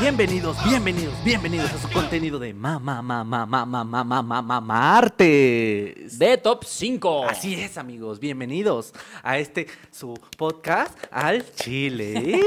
[0.00, 6.18] Bienvenidos, bienvenidos, bienvenidos a su contenido de mamá, mamá, mamá, mamá, mamá, martes.
[6.18, 7.26] De Top 5.
[7.28, 12.40] Así es, amigos, bienvenidos a este su podcast al Chile.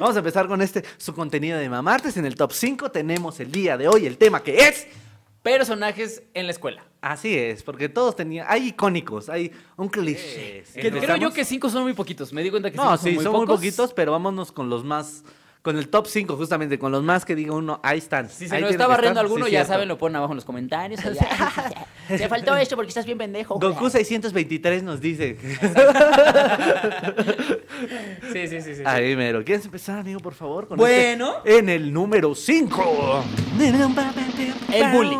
[0.00, 2.16] Vamos a empezar con este su contenido de mamá martes.
[2.16, 4.86] En el top 5 tenemos el día de hoy el tema que es
[5.42, 6.82] Personajes en la escuela.
[7.02, 10.64] Así es, porque todos tenían, hay icónicos, hay un cliché.
[10.72, 12.32] Creo yo que 5 son muy poquitos.
[12.32, 13.56] Me di cuenta que No, cinco sí, son muy pocos.
[13.60, 15.22] poquitos, pero vámonos con los más,
[15.64, 18.28] con el top 5 justamente, con los más que diga uno, ahí están.
[18.28, 19.72] Si se ahí nos está estar, alguno, sí, ya cierto.
[19.72, 21.00] saben, lo ponen abajo en los comentarios.
[22.08, 23.58] Te faltó esto porque estás bien pendejo.
[23.58, 25.38] Goku 623 nos dice.
[28.32, 28.74] Sí, sí, sí.
[28.76, 28.82] sí.
[28.84, 29.44] Ahí mero.
[29.44, 30.66] ¿Quieres empezar, amigo, por favor?
[30.68, 31.36] con Bueno.
[31.44, 31.58] este?
[31.58, 33.24] En el número 5.
[34.72, 35.16] El bully.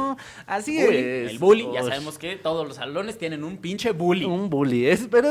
[0.46, 1.30] Así Bully, es.
[1.30, 4.24] El bully, ya sabemos que todos los salones tienen un pinche bully.
[4.24, 4.86] Un bully.
[4.88, 5.28] Es, pero.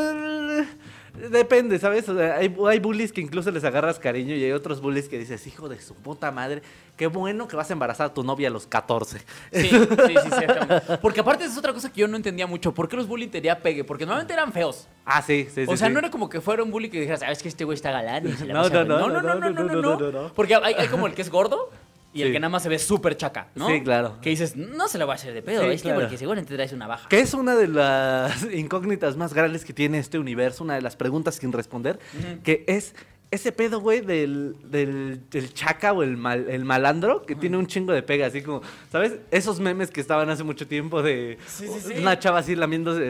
[1.23, 2.08] Eh, Depende, ¿sabes?
[2.09, 5.18] O sea, hay, hay bullies que incluso les agarras cariño y hay otros bullies que
[5.18, 6.62] dices, hijo de su puta madre,
[6.98, 9.20] qué bueno que vas a embarazar a tu novia a los 14.
[9.20, 10.99] Sí, sí, sí, cierto.
[11.01, 12.74] Porque aparte es otra cosa que yo no entendía mucho.
[12.74, 13.84] ¿Por qué los bullying tenía pegue?
[13.84, 14.88] Porque normalmente eran feos.
[15.05, 15.71] Ah, sí, sí, sí.
[15.71, 15.94] O sea, sí.
[15.94, 18.27] no era como que fuera un bully que dijeras, sabes que este güey está galán.
[18.27, 18.99] y se la No, pasa no, bien".
[18.99, 20.34] no, no, no, no, no, no, no, no.
[20.34, 21.70] Porque hay, hay como el que es gordo
[22.14, 23.68] y el que nada más se ve súper chaca, ¿no?
[23.68, 24.20] Sí, claro.
[24.22, 26.02] Que dices, no se lo va a hacer de pedo, Sí, este claro.
[26.02, 27.10] porque seguramente traes una baja.
[27.10, 30.96] Que es una de las incógnitas más grandes que tiene este universo, una de las
[30.96, 32.00] preguntas sin responder,
[32.44, 32.96] que es
[33.34, 37.67] ese pedo, güey, del, del, del chaca o el, mal, el malandro que tiene un
[37.67, 39.13] chingo de pega, así como, ¿sabes?
[39.31, 41.93] Esos memes que estaban hace mucho tiempo de Sí, sí, sí.
[41.99, 43.01] una chava así lamiéndose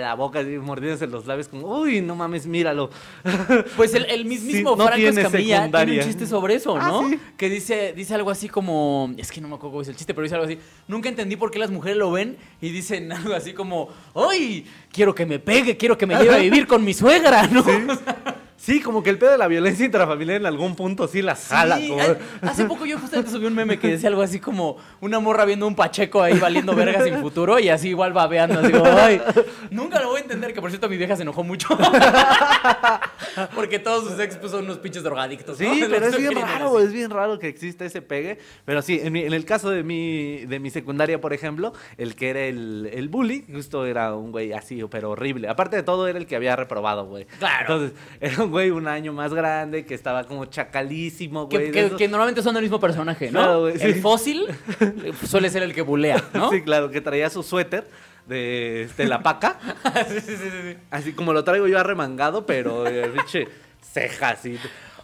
[0.00, 2.90] la boca, así, mordiéndose los labios, como, uy, no mames, míralo.
[3.76, 6.00] Pues el, el mismísimo no Franco tiene Escamilla tiene secundaria.
[6.02, 7.08] un chiste sobre eso, Ah, ¿no?
[7.08, 7.18] ¿sí?
[7.36, 9.12] Que dice, dice algo así como.
[9.16, 10.58] Es que no me acuerdo cómo es el chiste, pero dice algo así.
[10.88, 13.88] Nunca entendí por qué las mujeres lo ven y dicen algo así como.
[14.14, 14.66] ¡Ay!
[14.92, 17.64] Quiero que me pegue, quiero que me lleve a vivir con mi suegra, ¿no?
[18.62, 21.78] Sí, como que el pedo de la violencia intrafamiliar en algún punto sí la jala.
[21.78, 22.02] Sí, como-
[22.42, 25.66] hace poco yo justamente subí un meme que decía algo así como una morra viendo
[25.66, 28.60] un pacheco ahí valiendo vergas sin futuro y así igual babeando.
[28.60, 29.22] Así como, ay,
[29.70, 31.68] nunca lo voy a entender, que por cierto mi vieja se enojó mucho.
[33.54, 35.56] Porque todos sus ex pues, son unos pinches drogadictos.
[35.58, 38.38] Sí, pero es bien raro, es bien raro que exista ese pegue.
[38.64, 42.14] Pero sí, en, mi- en el caso de mi, de mi secundaria, por ejemplo, el
[42.14, 45.48] que era el, el bully, justo era un güey así, pero horrible.
[45.48, 47.24] Aparte de todo, era el que había reprobado, güey.
[47.38, 47.60] Claro.
[47.74, 51.70] Entonces, era un güey un año más grande, que estaba como chacalísimo, güey.
[51.70, 53.40] Que, normalmente son el mismo personaje, ¿no?
[53.40, 54.00] Claro, güey, El sí.
[54.00, 54.46] fósil
[55.26, 56.50] suele ser el que bulea, ¿no?
[56.50, 57.88] Sí, claro, que traía su suéter
[58.26, 59.58] de, de la paca.
[60.08, 60.76] Sí, sí, sí, sí.
[60.90, 63.48] Así como lo traigo yo arremangado, pero, eh, pinche,
[63.82, 64.36] ceja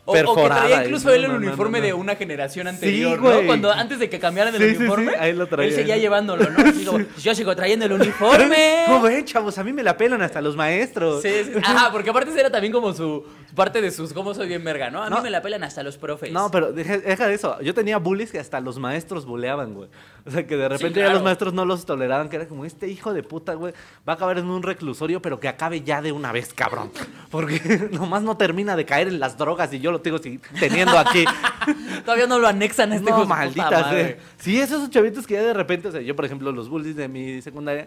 [0.07, 0.09] así.
[0.09, 3.21] O, que perforada traía y incluso él el uniforme de una generación anterior.
[3.21, 3.47] ¿no?
[3.47, 5.69] Cuando antes de que cambiaran el uniforme, ahí lo traía.
[5.69, 6.57] él seguía llevándolo, ¿no?
[6.87, 8.85] Como, yo sigo trayendo el uniforme.
[8.87, 9.59] ¿Cómo ven, chavos?
[9.59, 11.23] A mí me la pelan hasta los maestros.
[11.23, 11.53] Sí, sí.
[11.63, 13.25] Ajá, porque aparte era también como su
[13.55, 15.03] parte de sus cómo soy bien verga, ¿no?
[15.03, 16.31] A mí me la pelan hasta los profes.
[16.31, 17.61] No, pero deja, deja de eso.
[17.61, 19.89] Yo tenía bullies que hasta los maestros buleaban, güey.
[20.27, 21.15] O sea, que de repente ya claro.
[21.15, 23.73] los maestros no los toleraban, que era como, este hijo de puta, güey,
[24.07, 26.91] va a acabar en un reclusorio, pero que acabe ya de una vez, cabrón.
[27.31, 31.25] Porque nomás no termina de caer en las drogas y yo lo tengo teniendo aquí.
[32.05, 34.07] Todavía no lo anexan a este no, maldita madre.
[34.07, 34.19] sea.
[34.39, 37.07] Sí, esos chavitos que ya de repente, o sea, yo, por ejemplo, los bullies de
[37.07, 37.87] mi secundaria,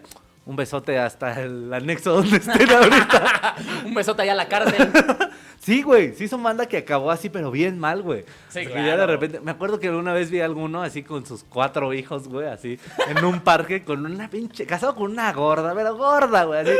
[0.50, 3.54] un besote hasta el anexo donde estén ahorita.
[3.86, 4.90] Un besote allá a la cárcel.
[5.60, 8.24] Sí, güey, sí son banda que acabó así, pero bien mal, güey.
[8.48, 9.06] Sí, Porque ya de claro.
[9.12, 12.48] repente, me acuerdo que una vez vi a alguno así con sus cuatro hijos, güey,
[12.48, 16.72] así, en un parque con una pinche, casado con una gorda, pero gorda, güey, así.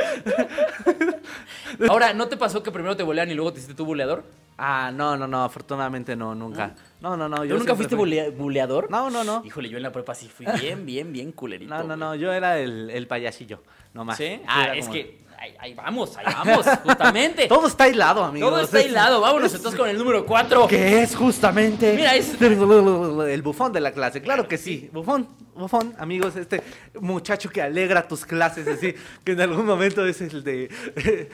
[1.91, 4.25] Ahora, ¿no te pasó que primero te bolean y luego te hiciste tu buleador?
[4.56, 6.69] Ah, no, no, no, afortunadamente no, nunca.
[6.69, 6.75] No,
[7.16, 7.37] no, no.
[7.38, 8.91] ¿Tú yo nunca fuiste fui- bulea- buleador?
[8.91, 9.43] No, no, no.
[9.44, 11.75] Híjole, yo en la prepa sí fui bien, bien, bien culerito.
[11.75, 13.62] No, no, no, yo era el, el payasillo,
[13.94, 14.16] nomás.
[14.19, 14.41] ¿Sí?
[14.47, 17.49] Ah, es como- que ahí, ahí vamos, ahí vamos, justamente.
[17.49, 18.50] Todo está hilado, amigos.
[18.50, 19.21] Todo está Es- hilado.
[19.22, 20.66] Vámonos entonces con el número 4.
[20.66, 24.21] Que es justamente Mira, es- el bufón de la clase.
[24.21, 24.91] Claro que sí.
[24.93, 26.62] Bufón, bufón, amigos, este
[27.00, 28.94] muchacho que alegra tus clases, así,
[29.25, 30.69] que en algún momento es el de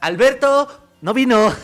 [0.00, 0.82] Alberto.
[1.00, 1.50] No vino.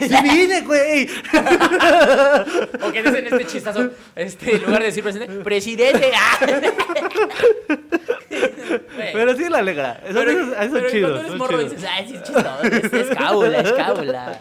[0.00, 1.08] Sí vine, güey.
[2.82, 6.12] O que dicen este chistazo, este, en lugar de decir presidente, presidente.
[9.12, 10.00] Pero sí la alegra.
[10.04, 11.08] Eso, Pero- eso- eso pero es chido.
[11.10, 11.72] Cuando eres morro chidos.
[11.72, 14.40] dices, ay, sí, es chistoso, es, es cábula, es cábula.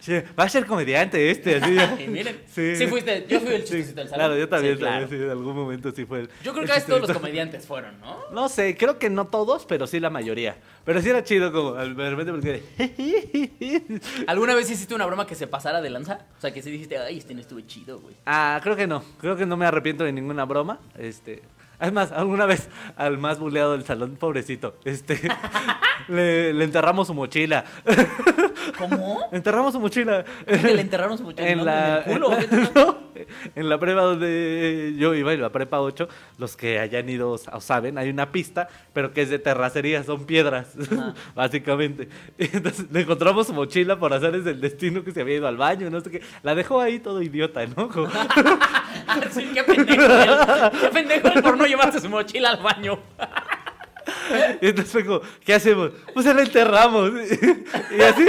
[0.00, 1.76] Sí, va a ser comediante este, así.
[2.04, 2.74] Y miren, sí.
[2.88, 4.26] fuiste, yo fui el chistecito del salón.
[4.26, 5.00] Claro, yo también, Sí, claro.
[5.00, 6.30] también, sí, en algún momento sí fue el.
[6.42, 8.18] Yo creo que casi todos los comediantes fueron, ¿no?
[8.32, 10.56] No sé, creo que no todos, pero sí la mayoría.
[10.84, 12.62] Pero sí era chido como de repente porque...
[14.26, 16.20] ¿Alguna vez hiciste una broma que se pasara de lanza?
[16.38, 18.14] O sea, que sí dijiste, ay, este no estuvo chido, güey.
[18.26, 19.04] Ah, creo que no.
[19.20, 20.78] Creo que no me arrepiento de ninguna broma.
[20.98, 21.42] Este,
[21.82, 25.20] Además, alguna vez al más buleado del salón, pobrecito, este,
[26.08, 27.64] le, le enterramos su mochila.
[28.78, 29.18] ¿Cómo?
[29.32, 30.24] Enterramos su mochila.
[30.46, 31.48] ¿Que le enterraron su mochila?
[31.48, 31.64] En ¿No?
[31.64, 32.36] la, ¿En el culo?
[32.38, 32.98] en, no,
[33.56, 36.08] en la prepa donde yo iba, en la prepa 8,
[36.38, 40.24] los que hayan ido o saben, hay una pista, pero que es de terracería, son
[40.24, 40.68] piedras,
[41.34, 42.08] básicamente.
[42.38, 45.90] Entonces le encontramos su mochila por hacer el destino que se había ido al baño,
[45.90, 46.22] no sé qué.
[46.44, 47.88] La dejó ahí todo idiota, ¿no?
[47.88, 48.08] Como-
[49.54, 50.02] qué pendejo.
[50.02, 50.30] él.
[50.80, 52.98] Qué pendejo por no llevarse su mochila al baño.
[54.60, 55.90] Y entonces fue como, ¿qué hacemos?
[56.14, 57.10] Pues se la enterramos.
[57.96, 58.24] Y así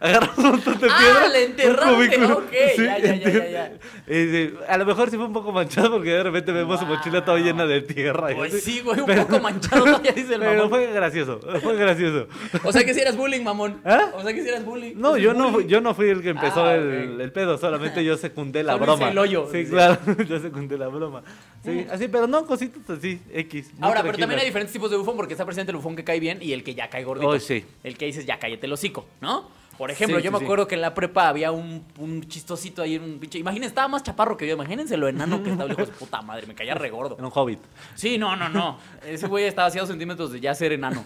[0.00, 1.32] agarramos un montón de Ah, piedras.
[1.32, 3.72] la un enterraste, ok, ya, ya, ya, ya, ya.
[4.06, 6.86] Y sí, a lo mejor sí fue un poco manchado porque de repente vemos su
[6.86, 7.46] mochila toda Wow.
[7.46, 8.32] llena de tierra.
[8.32, 8.60] y Pues así.
[8.60, 10.68] sí, güey, un Pero- poco manchado todavía dice el Pero mamón.
[10.70, 12.26] fue gracioso, fue gracioso.
[12.64, 13.80] O sea que si eras bullying, mamón.
[13.84, 14.10] ¿Ah?
[14.14, 14.94] O sea que si eras bullying.
[14.96, 15.68] No, yo es no, bullying.
[15.68, 17.20] yo no fui el que empezó Ah, el, ok.
[17.20, 19.08] el pedo, solamente yo secundé la Solo broma.
[19.10, 19.70] el hoyo, Sí, dice.
[19.70, 21.22] claro, yo secundé la broma.
[21.64, 23.70] Sí, así, pero no, cositas así, X.
[23.80, 26.20] Ahora, pero también hay diferentes tipos de bufón porque está presente el bufón que cae
[26.20, 27.28] bien y el que ya cae gordito.
[27.28, 27.64] Oh, sí.
[27.82, 29.48] El que dices, ya cállate el hocico, ¿no?
[29.78, 32.82] Por ejemplo, Sí, yo sí, me acuerdo que en la prepa había un, un chistosito
[32.82, 33.38] ahí, un pinche.
[33.38, 34.54] Imagínense, estaba más chaparro que yo.
[34.54, 36.46] Imagínense lo enano que estaba, hijo de puta madre.
[36.46, 37.16] Me caía regordo.
[37.16, 37.58] Era un hobbit.
[37.94, 38.78] Sí, no, no, no.
[39.06, 41.04] Ese güey estaba a 2 centímetros de ya ser enano.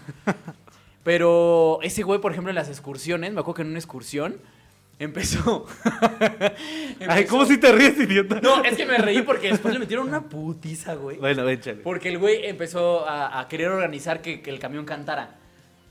[1.03, 4.37] Pero ese güey, por ejemplo, en las excursiones, me acuerdo que en una excursión
[4.99, 5.65] empezó.
[7.07, 8.39] Ay, ¿cómo si te ríes, idiota?
[8.41, 11.17] No, es que me reí porque después le metieron una putiza, güey.
[11.17, 11.81] Bueno, échale.
[11.81, 15.35] Porque el güey empezó a, a querer organizar que, que el camión cantara.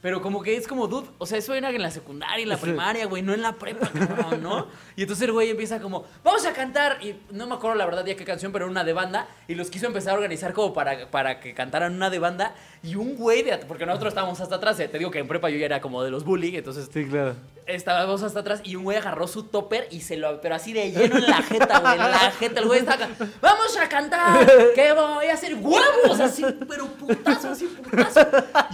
[0.06, 2.58] Pero como que es como, dude, o sea, eso era en la secundaria, en la
[2.58, 4.68] primaria, güey, no en la prepa, cabrón, ¿no?
[4.94, 8.04] Y entonces el güey empieza como, vamos a cantar, y no me acuerdo la verdad
[8.06, 10.72] ya qué canción, pero era una de banda, y los quiso empezar a organizar como
[10.72, 12.54] para, para que cantaran una de banda,
[12.86, 15.50] y un güey de, porque nosotros estábamos hasta atrás, eh, te digo que en prepa
[15.50, 17.34] yo ya era como de los bullying, entonces Sí, claro.
[17.66, 20.92] estábamos hasta atrás y un güey agarró su topper y se lo, pero así de
[20.92, 22.60] lleno en la jeta, güey, en la jeta.
[22.60, 23.08] El güey está acá,
[23.40, 28.20] vamos a cantar, que voy a hacer huevos, así, pero putazo, así, putazo.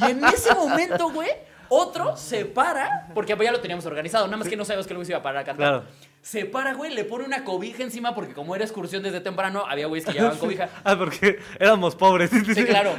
[0.07, 1.31] Y en ese momento, güey,
[1.73, 5.05] otro se para, porque ya lo teníamos organizado, nada más que no sabíamos que el
[5.07, 5.69] se iba a parar a cantar.
[5.69, 5.85] Claro.
[6.21, 9.87] Se para, güey, le pone una cobija encima, porque como era excursión desde temprano, había
[9.87, 10.69] güeyes que llevaban cobija.
[10.85, 12.31] Ah, porque éramos pobres.
[12.31, 12.95] Sí, claro.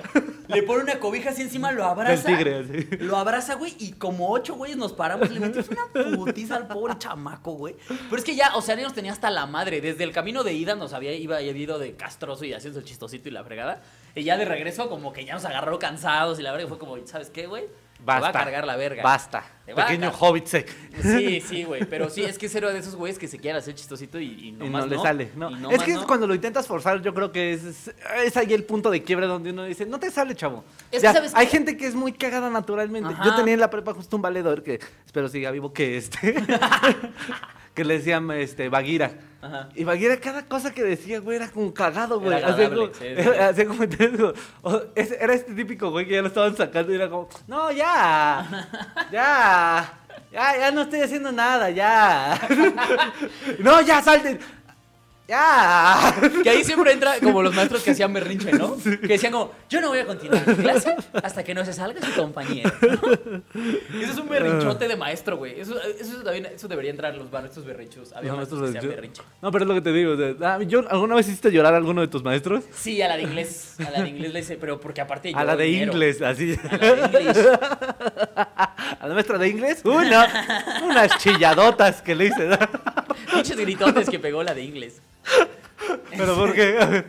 [0.47, 2.27] Le pone una cobija así encima, lo abraza.
[2.27, 2.97] Del tigre, así.
[2.97, 6.67] Lo abraza, güey, y como ocho güeyes nos paramos y le metimos una putiza al
[6.67, 7.75] pobre chamaco, güey.
[7.87, 9.79] Pero es que ya, o sea, ya nos tenía hasta la madre.
[9.79, 13.29] Desde el camino de ida nos había iba, ido de castroso y haciendo el chistosito
[13.29, 13.81] y la fregada.
[14.15, 16.97] Y ya de regreso, como que ya nos agarró cansados y la verdad fue como,
[17.07, 17.63] ¿sabes qué, güey?
[18.05, 19.01] Te va a cargar la verga.
[19.01, 19.43] Basta.
[19.65, 20.69] Pequeño hobbit sec.
[21.01, 21.85] Sí, sí, güey.
[21.85, 24.47] Pero sí, es que es de esos güeyes que se quieren hacer chistosito y, y
[24.49, 25.31] Y nomás no le sale.
[25.35, 25.49] No.
[25.49, 26.05] Y es nomás que no.
[26.05, 27.95] cuando lo intentas forzar, yo creo que es, es,
[28.25, 30.65] es ahí el punto de quiebre donde uno dice, no te sale, chavo.
[30.91, 33.13] Es que, ¿sabes hay gente que es muy cagada naturalmente.
[33.13, 33.23] Ajá.
[33.23, 36.35] Yo tenía en la prepa justo un valedor que, espero siga vivo, que este,
[37.73, 39.11] que le decían este, Baguira.
[39.41, 39.69] Ajá.
[39.75, 42.37] Y Baguira, cada cosa que decía, güey, era como cagado, güey.
[42.37, 43.03] Era Hacía como- sí,
[43.55, 43.65] sí,
[44.17, 47.27] como- o- ese- era este típico güey que ya lo estaban sacando y era como,
[47.47, 48.69] no, ya,
[49.11, 49.93] ya,
[50.31, 52.39] ya, ya no estoy haciendo nada, ya.
[53.59, 54.39] no, ya, salten.
[55.33, 56.13] Ya.
[56.43, 58.77] Que ahí siempre entra como los maestros que hacían berrinche, ¿no?
[58.77, 61.99] Que decían como, yo no voy a continuar mi clase hasta que no se salga
[62.05, 62.71] su compañero.
[62.81, 63.11] ¿no?
[63.99, 65.59] Eso es un berrinchote de maestro, güey.
[65.59, 68.13] Eso, eso, también, eso debería entrar en los maestros berrinchos.
[68.13, 69.23] Había No, maestros que hacían berrinche.
[69.41, 70.11] No, pero es lo que te digo.
[70.13, 72.63] o sea, yo, ¿Alguna vez hiciste llorar a alguno de tus maestros?
[72.71, 73.75] Sí, a la de inglés.
[73.79, 75.93] A la de inglés le hice, pero porque aparte A yo la de dinero.
[75.93, 76.55] inglés, así.
[76.69, 77.47] A la de inglés.
[78.99, 82.49] A la maestra de inglés, una, unas chilladotas que le hice.
[83.33, 85.01] Muchos gritotes que pegó la de inglés.
[86.17, 87.03] Pero porque.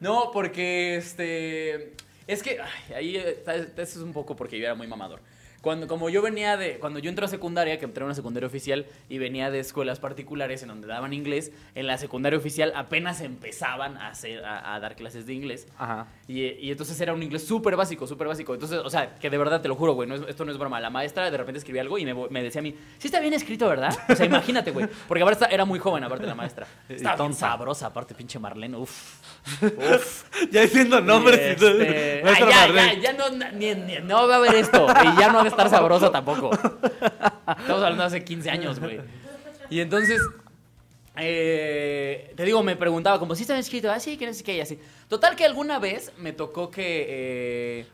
[0.00, 1.94] No, porque este.
[2.26, 2.58] Es que.
[2.94, 5.20] ahí eh, eso es un poco porque yo era muy mamador.
[5.60, 6.78] Cuando, como yo venía de.
[6.78, 10.00] Cuando yo entré a secundaria, que entré a una secundaria oficial y venía de escuelas
[10.00, 14.80] particulares en donde daban inglés, en la secundaria oficial apenas empezaban a, hacer, a, a
[14.80, 15.66] dar clases de inglés.
[15.76, 16.06] Ajá.
[16.26, 18.54] Y, y entonces era un inglés súper básico, súper básico.
[18.54, 20.56] Entonces, o sea, que de verdad te lo juro, güey, no es- esto no es
[20.56, 20.80] broma.
[20.80, 23.34] La maestra de repente escribía algo y me, me decía a mí, sí está bien
[23.34, 23.94] escrito, ¿verdad?
[24.08, 24.88] O sea, imagínate, güey.
[25.08, 26.66] Porque aparte era muy joven, aparte la maestra.
[26.88, 27.36] Estaba tonta.
[27.38, 29.18] sabrosa, aparte pinche Marlene, uff.
[29.62, 30.24] Uf.
[30.50, 31.38] Ya diciendo nombres.
[31.40, 34.86] Este, ay, ya, ya, ya no, ni- ni- no va a haber esto.
[34.88, 36.50] Y ya no estar sabrosa tampoco.
[36.52, 39.00] Estamos hablando hace 15 años, güey.
[39.68, 40.20] Y entonces,
[41.16, 43.90] eh, te digo, me preguntaba como, ¿sí está bien escrito?
[43.90, 44.78] Ah, sí, que no sé qué, y así.
[45.08, 47.06] Total que alguna vez me tocó que...
[47.08, 47.86] eh,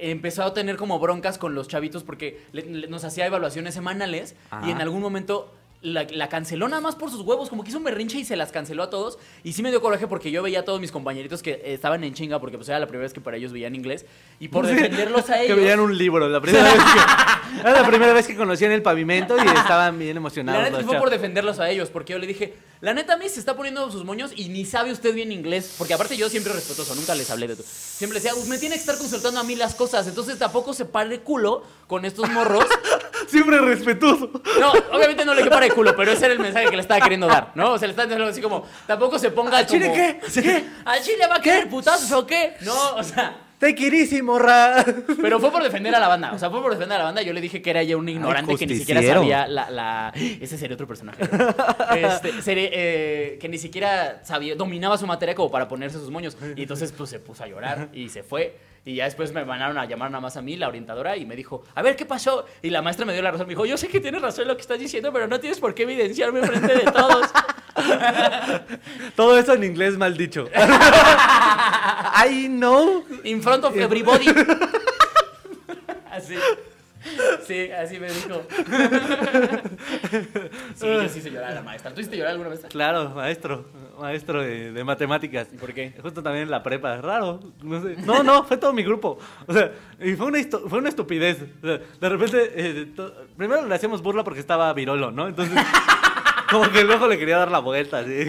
[0.00, 4.36] empezó a tener como broncas con los chavitos porque le- le- nos hacía evaluaciones semanales
[4.64, 7.78] y en algún momento la, la canceló nada más por sus huevos, como que hizo
[7.78, 9.18] un berrinche y se las canceló a todos.
[9.44, 12.14] Y sí me dio coraje porque yo veía a todos mis compañeritos que estaban en
[12.14, 14.04] chinga porque pues era la primera vez que para ellos veían inglés.
[14.40, 15.56] Y por defenderlos a Que ellos...
[15.58, 19.36] veían un libro, la primera vez que, era la primera vez que conocían el pavimento
[19.36, 20.62] y estaban bien La emocionados.
[20.70, 23.40] neta fue por defenderlos a ellos, porque yo le dije, la neta a mí se
[23.40, 26.94] está poniendo sus moños y ni sabe usted bien inglés, porque aparte yo siempre respetuoso,
[26.94, 27.66] nunca les hablé de todo.
[27.68, 30.84] Siempre decía, "Pues, me tiene que estar consultando a mí las cosas, entonces tampoco se
[30.84, 32.64] pare de culo con estos morros.
[33.28, 34.30] Siempre respetuoso.
[34.60, 36.82] No, obviamente no le dije para de culo, pero ese era el mensaje que le
[36.82, 37.72] estaba queriendo dar, ¿no?
[37.72, 40.20] O sea, le estaba diciendo así como, tampoco se ponga Chile como- qué?
[40.42, 40.64] ¿Qué?
[40.84, 42.56] ¿Al Chile va a querer putazos o qué?
[42.62, 43.36] No, o sea...
[43.60, 44.84] It easy, morra.
[45.20, 46.32] Pero fue por defender a la banda.
[46.32, 47.22] O sea, fue por defender a la banda.
[47.22, 50.56] Yo le dije que era ya un ignorante que ni siquiera sabía la, la- Ese
[50.56, 51.22] sería otro personaje.
[51.96, 56.36] Este, sería, eh, que ni siquiera sabía, dominaba su materia como para ponerse sus moños.
[56.56, 58.56] Y entonces, pues se puso a llorar y se fue.
[58.84, 61.34] Y ya después me mandaron a llamar nada más a mí, la orientadora, y me
[61.36, 62.46] dijo, a ver, ¿qué pasó?
[62.62, 63.46] Y la maestra me dio la razón.
[63.46, 65.58] Me dijo, yo sé que tienes razón en lo que estás diciendo, pero no tienes
[65.60, 67.26] por qué evidenciarme enfrente de todos.
[69.16, 70.48] Todo eso en inglés mal dicho.
[72.20, 73.04] I know.
[73.24, 74.26] In front of everybody.
[76.10, 76.34] Así.
[77.46, 78.42] Sí, así me dijo.
[80.74, 81.94] Sí, yo sí hice llorar a la maestra.
[81.94, 82.60] ¿Tú hiciste llorar alguna vez?
[82.68, 83.66] Claro, maestro.
[84.00, 85.48] Maestro de, de matemáticas.
[85.52, 85.94] ¿Y por qué?
[86.02, 86.96] Justo también en la prepa.
[87.00, 87.40] Raro.
[87.62, 87.96] No sé.
[88.04, 89.18] No, no, fue todo mi grupo.
[89.46, 91.38] O sea, y fue una, fue una estupidez.
[91.62, 92.92] O sea, de repente, eh,
[93.36, 95.28] primero le hacíamos burla porque estaba virolo, ¿no?
[95.28, 95.56] Entonces,
[96.50, 98.26] como que luego le quería dar la vuelta, así.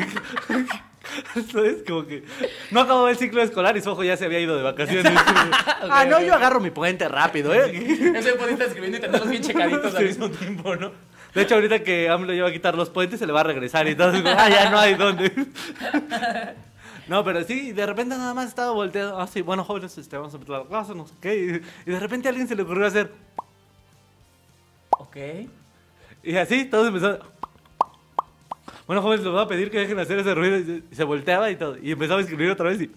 [1.35, 2.23] Entonces, como que
[2.71, 5.13] no acabó el ciclo escolar y su ojo ya se había ido de vacaciones.
[5.15, 7.69] ah, no, yo agarro mi puente rápido, ¿eh?
[8.15, 10.91] Ese estar escribiendo y tenerlos bien checaditos al mismo tiempo, ¿no?
[11.33, 13.43] De hecho, ahorita que AMLO ya va a quitar los puentes, se le va a
[13.43, 14.11] regresar y todo.
[14.25, 15.31] Ah, ya no hay dónde.
[17.07, 19.19] No, pero sí, de repente nada más estaba volteado.
[19.19, 21.35] Ah, sí, bueno, jóvenes, este, vamos a empezar la clase, no sé qué.
[21.85, 23.11] Y, y de repente a alguien se le ocurrió hacer.
[24.91, 25.17] Ok.
[26.23, 27.38] Y así, todos empezaron.
[28.89, 30.57] Bueno, jóvenes, les voy a pedir que dejen hacer ese ruido.
[30.57, 31.77] Y se, volteaba y todo.
[31.77, 32.91] Y empezaba a escribir otra vez y.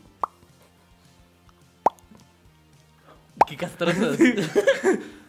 [3.46, 4.18] Qué castrozos.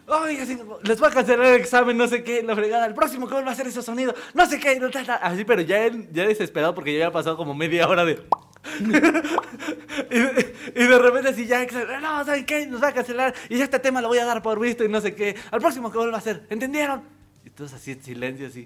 [0.07, 2.85] Oiga, sí, les voy a cancelar el examen, no sé qué, la fregada.
[2.85, 4.79] El próximo que vuelva a hacer ese sonido, no sé qué.
[4.79, 5.15] no, ta, ta.
[5.15, 8.23] Así, pero ya, él- ya desesperado porque ya había pasado como media hora de.
[8.79, 11.65] y, de, y de repente así ya,
[11.99, 12.67] no, ¿saben qué?
[12.67, 14.87] Nos va a cancelar y ya este tema lo voy a dar por visto y
[14.87, 15.35] no sé qué.
[15.51, 17.03] Al próximo que vuelva a hacer, ¿entendieron?
[17.43, 18.65] Y todos así en silencio, así.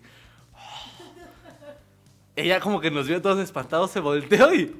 [2.37, 4.73] Ella como que nos vio todos espantados, se volteó y...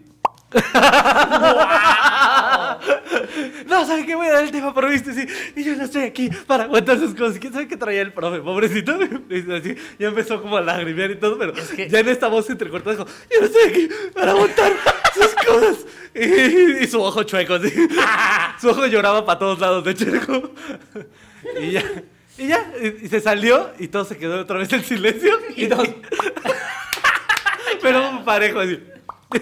[3.68, 4.16] No, ¿saben qué?
[4.16, 5.26] Voy a dar el tema por visto, sí.
[5.56, 7.38] Y yo no estoy aquí para aguantar sus cosas.
[7.40, 8.40] ¿Quién sabe qué traía el profe?
[8.40, 8.98] Pobrecito.
[9.30, 12.50] Y así, ya empezó como a lagrimear y todo, pero que- ya en esta voz
[12.50, 14.72] entrecortada dijo, yo no estoy aquí para aguantar
[15.14, 15.78] sus cosas.
[16.16, 17.72] Y, y su ojo chueco, así.
[18.62, 20.50] Su ojo lloraba para todos lados, de como-
[21.62, 21.84] Y ya,
[22.40, 25.38] y ya, y, y se salió y todo se quedó otra vez en silencio.
[25.56, 25.88] Y todos-
[27.88, 28.80] Pero parejo, así.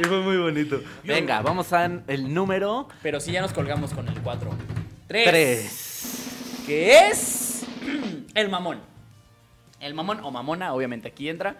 [0.00, 0.80] y fue muy bonito.
[1.04, 4.50] Venga, vamos a el número Pero sí ya nos colgamos con el 4.
[5.08, 5.24] 3.
[5.28, 6.64] 3.
[6.66, 7.64] Que es
[8.34, 8.80] el mamón.
[9.80, 11.56] El mamón o mamona, obviamente aquí entra.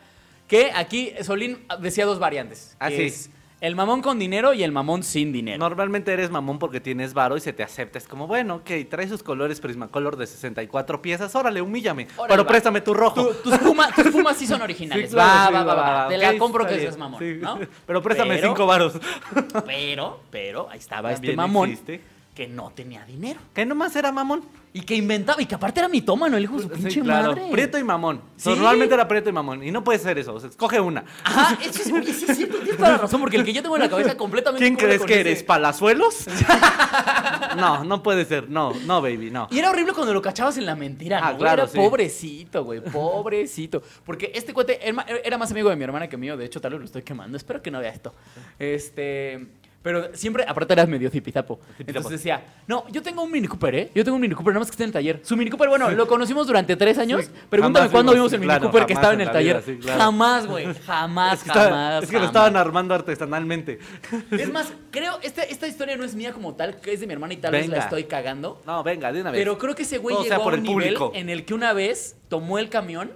[0.49, 2.77] Que aquí Solín decía dos variantes.
[2.79, 3.03] Ah, que sí.
[3.05, 3.31] es
[3.67, 5.59] el mamón con dinero y el mamón sin dinero.
[5.59, 7.97] Normalmente eres mamón porque tienes varo y se te acepta.
[7.99, 12.07] Es como, bueno, ok, trae sus colores Prismacolor de 64 piezas, órale, humíllame.
[12.17, 12.49] Órale, pero va.
[12.49, 13.27] préstame tu rojo.
[13.29, 15.09] Tu- tus, pumas, tus pumas sí son originales.
[15.09, 17.39] Sí, claro, va, sí, va, va, va, Te la ok, compro que seas mamón, sí.
[17.41, 17.59] ¿no?
[17.87, 18.95] Pero préstame Pero- cinco varos.
[19.67, 22.01] Pero, pero, ahí estaba este mamón existe.
[22.35, 23.41] que no tenía dinero.
[23.55, 24.43] ¿Qué nomás era mamón?
[24.77, 27.29] Y que inventaba, y que aparte era mitómano, el hijo de su Sí, pinche claro.
[27.29, 27.49] madre.
[27.53, 28.21] Prieto y mamón.
[28.37, 28.49] Sí.
[28.49, 29.63] Normalmente era prieto y mamón.
[29.63, 30.35] Y no puede ser eso.
[30.35, 31.05] O sea, escoge una.
[31.23, 33.77] Ajá, eso es, oye, sí cierto, tienes toda la razón, porque el que yo tengo
[33.77, 35.43] en la cabeza completamente ¿Quién crees que ese- eres?
[35.45, 36.27] ¿Palazuelos?
[37.57, 38.51] no, no puede ser.
[38.51, 39.47] No, no, baby, no.
[39.53, 41.39] Y era horrible cuando lo cachabas en la mentira, Ah, ¿no?
[41.39, 41.79] claro, era sí.
[41.79, 43.81] pobrecito, güey, pobrecito.
[44.05, 44.81] Porque este cuate
[45.25, 47.37] era más amigo de mi hermana que mío, de hecho, tal vez lo estoy quemando,
[47.37, 48.13] espero que no vea esto.
[48.59, 49.47] Este...
[49.85, 51.61] Pero siempre, aparte eras medio zipizapo.
[51.79, 53.91] Entonces decía, no, yo tengo un Mini Cooper, ¿eh?
[53.95, 55.21] Yo tengo un Mini Cooper, nada más que está en el taller.
[55.23, 57.31] Su Mini Cooper, bueno, lo conocimos durante tres años.
[57.51, 59.57] Pregúntame jamás cuándo vimos, vimos el Mini claro, Cooper que estaba en el taller.
[59.57, 60.01] vida, sí, claro.
[60.01, 62.03] Jamás, güey, jamás, Es que, está- jamás.
[62.05, 63.79] es que lo estaban armando artesanalmente.
[64.31, 67.13] Es más, creo, esta, esta historia no es mía como tal, que es de mi
[67.13, 68.63] hermana y tal vez la estoy cagando.
[68.67, 69.39] No, venga, de una vez.
[69.39, 71.13] Pero creo que ese güey llegó a un el nivel público.
[71.15, 73.11] en el que una vez tomó el camión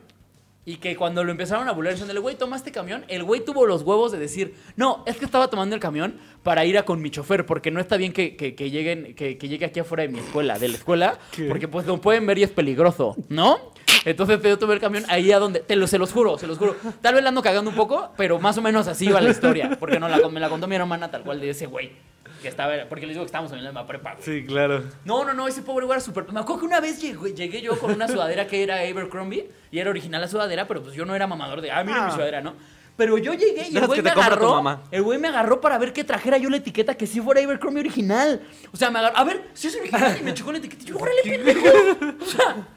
[0.70, 3.64] y que cuando lo empezaron a burlar diciéndole, güey, toma este camión, el güey tuvo
[3.66, 7.00] los huevos de decir, no, es que estaba tomando el camión para ir a con
[7.00, 10.02] mi chofer, porque no está bien que, que- que lleguen, que, que llegue aquí afuera
[10.02, 11.46] de mi escuela, de la escuela, ¿Qué?
[11.48, 13.72] porque pues lo pueden ver y es peligroso, ¿no?
[14.04, 16.58] Entonces yo tomé el camión ahí a donde, te lo, se los juro, se los
[16.58, 16.76] juro.
[17.00, 19.76] Tal vez la ando cagando un poco, pero más o menos así iba la historia,
[19.80, 21.92] porque no la, me la contó mi hermana tal cual de ese güey.
[22.42, 24.24] Que estaba, porque les digo que estábamos en la misma prepa, güey.
[24.24, 24.84] Sí, claro.
[25.04, 26.30] No, no, no, ese pobre güey era súper...
[26.32, 29.78] Me acuerdo que una vez llegué, llegué yo con una sudadera que era Abercrombie y
[29.78, 32.14] era original la sudadera, pero pues yo no era mamador de, ah, mira mi Ah.
[32.14, 32.54] sudadera, ¿no?
[32.98, 34.56] Pero yo llegué y el güey me agarró.
[34.56, 34.82] mamá.
[34.90, 37.78] El güey me agarró para ver que trajera yo la etiqueta que sí fuera Abercrombie
[37.78, 38.42] original.
[38.72, 40.84] O sea, me agarró, a ver, si es original y me chocó la etiqueta.
[40.84, 41.68] Yo, órale, pendejo.
[42.20, 42.68] O sea,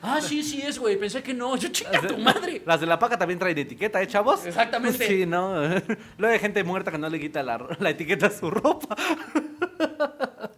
[0.00, 0.96] ah, sí, sí es, güey.
[0.98, 1.54] Pensé que no.
[1.56, 2.62] Yo, chinga tu madre.
[2.64, 4.46] Las de la paca también traen etiqueta, ¿eh, chavos?
[4.46, 5.06] Exactamente.
[5.06, 5.52] Sí, ¿no?
[6.16, 8.96] Luego hay gente muerta que no le quita la, la etiqueta a su ropa.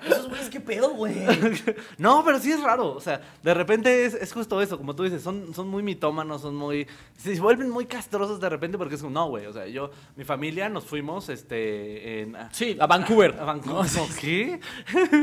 [0.05, 0.24] Güeyes,
[0.55, 1.15] qué pedo, güey.
[1.99, 2.93] No, pero sí es raro.
[2.95, 6.41] O sea, de repente es, es justo eso, como tú dices, son, son muy mitómanos,
[6.43, 6.87] son muy.
[7.19, 9.47] Se vuelven muy castrosos de repente porque es como, no, güey.
[9.47, 12.23] O sea, yo, mi familia nos fuimos, este.
[12.23, 13.37] En, Sí, a Vancouver.
[13.39, 13.91] A Vancouver.
[14.21, 14.61] ¿Qué?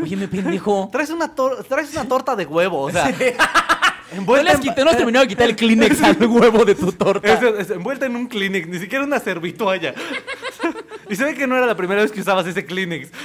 [0.03, 0.89] Oye, me pendejo.
[0.91, 3.11] Traes una, tor- traes una torta de huevo, o sea.
[4.11, 6.91] No envuelta has en- no has terminado de quitar el Kleenex al huevo de tu
[6.91, 7.31] torta.
[7.33, 9.93] Es, es envuelta en un Kleenex, ni siquiera una servitoalla.
[11.11, 13.11] Y se ve que no era la primera vez que usabas ese Kleenex.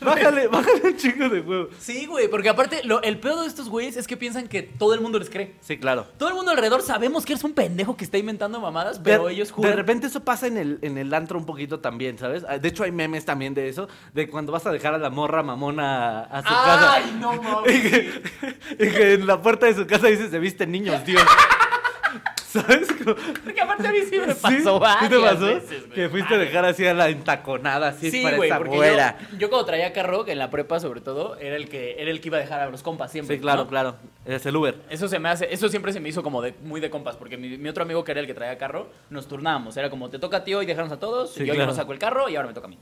[0.00, 1.68] bájale, bájale un chingo de huevo.
[1.78, 4.94] Sí, güey, porque aparte, lo- el pedo de estos güeyes es que piensan que todo
[4.94, 5.54] el mundo les cree.
[5.60, 6.06] Sí, claro.
[6.18, 9.34] Todo el mundo alrededor sabemos que eres un pendejo que está inventando mamadas, pero de,
[9.34, 9.76] ellos de juran.
[9.76, 12.44] repente eso pasa en el, en el antro un poquito también, ¿sabes?
[12.48, 15.10] Ah, De hecho hay memes también de eso, de cuando vas a dejar a la
[15.10, 16.92] morra mamona a, a su casa.
[16.94, 17.70] ¡Ay, no mames!
[17.80, 18.22] Y que,
[18.78, 21.22] y que en la puerta de su casa dice se visten niños, Dios.
[22.52, 22.88] ¿Sabes?
[23.44, 25.46] Porque aparte a mí sí me pasó ¿Sí varias te pasó?
[25.46, 29.16] veces, que fuiste a dejar así a la entaconada, así Sí, para güey, esa güera.
[29.32, 32.10] yo, yo cuando traía carro, que en la prepa sobre todo, era el que era
[32.10, 33.36] el que iba a dejar a los compas siempre.
[33.36, 33.68] Sí, claro, ¿no?
[33.68, 33.96] claro.
[34.26, 34.76] Es el Uber.
[34.90, 37.36] Eso se me hace, eso siempre se me hizo como de muy de compas, porque
[37.36, 39.76] mi, mi otro amigo que era el que traía carro, nos turnábamos.
[39.76, 41.60] Era como te toca a ti hoy dejarnos a todos, Sí, y yo claro.
[41.60, 42.78] ya no saco el carro y ahora me toca a mí.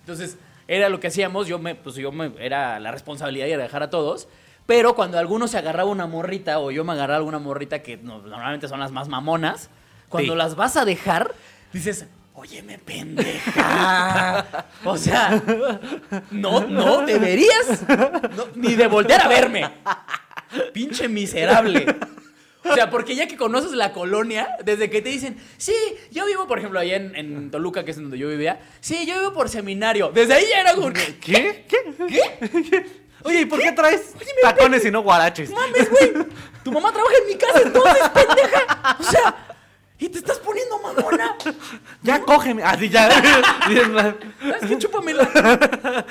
[0.00, 3.82] Entonces, era lo que hacíamos, yo me, pues yo me, era la responsabilidad de dejar
[3.82, 4.28] a todos.
[4.66, 8.22] Pero cuando alguno se agarraba una morrita o yo me agarraba alguna morrita que no-
[8.22, 9.68] normalmente son las más mamonas,
[10.08, 10.38] cuando Sí.
[10.38, 11.34] las vas a dejar,
[11.72, 14.46] dices, óyeme pendeja.
[14.84, 15.42] o sea,
[16.30, 17.82] no, no deberías
[18.36, 19.68] no, ni de voltear a verme.
[20.72, 21.86] Pinche miserable.
[22.66, 25.74] O sea, porque ya que conoces la colonia, desde que te dicen, sí,
[26.10, 29.18] yo vivo, por ejemplo, allá en, en Toluca, que es donde yo vivía, sí, yo
[29.18, 30.10] vivo por seminario.
[30.14, 31.18] Desde ahí ya era como, ¿qué?
[31.20, 31.66] ¿Qué?
[31.68, 32.06] ¿Qué?
[32.08, 33.03] ¿Qué?
[33.24, 34.12] Oye, ¿y por qué traes
[34.42, 35.50] tacones y no guaraches?
[35.50, 36.12] mames, güey.
[36.62, 38.96] Tu mamá trabaja en mi casa entonces, pendeja.
[38.98, 39.34] O sea,
[39.98, 41.36] y te estás poniendo mamona.
[42.02, 42.62] Ya cógeme.
[42.62, 43.08] Así ya.
[43.68, 44.18] Bien mal.
[44.40, 44.78] ¿Sabes qué?
[44.78, 46.04] Chúpamela.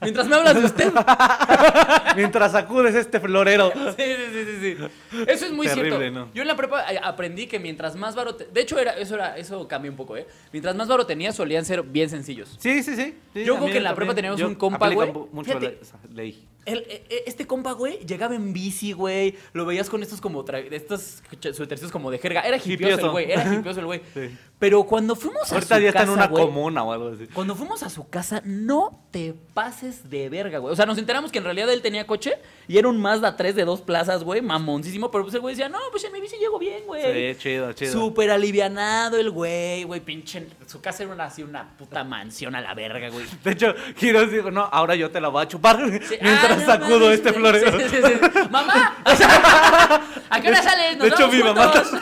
[0.00, 0.92] Mientras me hablas de usted.
[2.16, 3.70] Mientras sacudes este florero.
[3.96, 5.22] Sí, sí, sí, sí, sí.
[5.26, 6.18] Eso es muy Terrible, cierto.
[6.20, 6.28] ¿no?
[6.34, 8.34] Yo en la prepa eh, aprendí que mientras más varo...
[8.34, 10.26] te- De hecho, era, eso, era, eso cambió un poco, ¿eh?
[10.52, 12.56] Mientras más varo tenía, solían ser bien sencillos.
[12.58, 13.14] Sí, sí, sí.
[13.34, 13.96] Sí, Yo creo que en la también.
[13.96, 15.12] prepa teníamos Yo un compa, güey.
[15.12, 15.66] mu- Mucho Fíjate.
[15.76, 16.46] le- o sea, leí.
[16.66, 19.34] El- e- e- este compa, güey, llegaba en bici, güey.
[19.52, 20.44] Lo veías con estos como...
[20.44, 21.22] tra- Estos
[21.54, 22.40] suétercitos como de jerga.
[22.42, 23.30] Era hipioso el güey.
[23.32, 24.00] Era hipioso el güey.
[24.14, 24.30] Sí.
[24.60, 27.08] Pero cuando fuimos a Ahorita su ya está en casa, una güey, comuna o algo
[27.08, 27.26] así.
[27.28, 30.70] Cuando fuimos a su casa, no te pases de verga, güey.
[30.70, 32.34] O sea, nos enteramos que en realidad él tenía coche
[32.68, 35.10] y era un Mazda 3 de dos plazas, güey, mamoncísimo.
[35.10, 37.34] Pero pues el güey decía, no, pues en mi bici llego bien, güey.
[37.34, 37.90] Sí, chido, chido.
[37.90, 40.46] Súper alivianado el güey, güey, pinche.
[40.66, 43.24] Su casa era una, así una puta mansión a la verga, güey.
[43.42, 46.56] De hecho, Giros dijo, no, ahora yo te la voy a chupar Sí, mientras ah,
[46.56, 47.80] no sacudo este sí, florero.
[47.88, 47.96] sí.
[48.50, 48.98] ¡Mamá!
[49.06, 50.98] O sea, ¿A qué hora sales?
[50.98, 52.00] Nos de hecho, mi mamá juntos.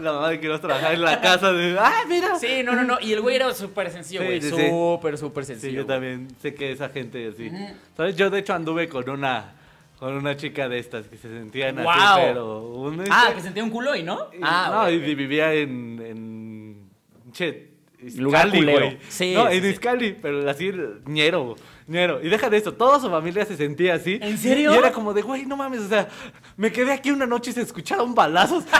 [0.00, 2.38] La mamá de Quiroz trabajar en la casa de, ah, mira.
[2.38, 2.98] Sí, no, no, no.
[3.00, 4.40] Y el güey era súper sencillo, Sí, güey.
[4.42, 4.68] sí, sí.
[4.68, 5.72] Súper, súper Sí, sencillo.
[5.80, 5.94] yo güey.
[5.96, 7.50] también sé que esa gente así.
[7.96, 8.16] ¿Sabes?
[8.16, 9.54] Yo de hecho anduve con una
[9.98, 12.20] con una chica de estas que se sentían así, Guau.
[12.22, 14.28] pero un Ah, que sentía un culo y no.
[14.32, 16.90] y- Ah, no, y vivía en en
[17.32, 17.68] che,
[18.16, 18.86] Lugar Izcali, culero.
[18.86, 18.98] güey.
[19.10, 19.68] Sí, no, sí, en sí.
[19.68, 20.72] Izcali, pero así
[21.04, 21.54] ñero,
[21.86, 22.18] ñero.
[22.22, 24.18] Y deja de eso, toda su familia se sentía así.
[24.22, 24.72] ¿En serio?
[24.74, 26.08] Y era como de, güey, no mames, o sea,
[26.56, 28.64] me quedé aquí una noche y se escucharon balazos.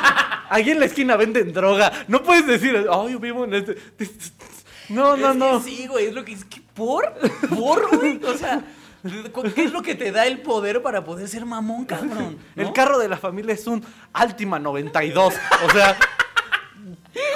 [0.50, 1.92] Ahí en la esquina venden droga.
[2.08, 3.76] No puedes decir, ay, yo vivo en este.
[4.88, 5.62] No, no, Es que no.
[5.62, 7.14] sí, güey, es lo que es que por,
[7.56, 8.64] por, güey, o sea,
[9.54, 12.36] ¿qué es lo que te da el poder para poder ser mamón, cabrón?
[12.56, 12.62] ¿no?
[12.62, 15.34] El carro de la familia es un Altima 92.
[15.66, 15.96] O sea,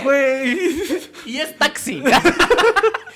[0.03, 0.59] güey,
[1.25, 2.03] y es taxi.